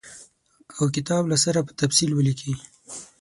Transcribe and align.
او 0.77 0.85
کتاب 0.95 1.23
له 1.31 1.37
سره 1.43 1.59
په 1.67 1.71
تفصیل 1.81 2.11
ولیکي. 2.13 2.53